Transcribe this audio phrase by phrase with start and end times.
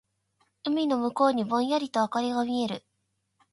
[0.65, 2.83] 海の向こうにぼんやりと灯りが見える。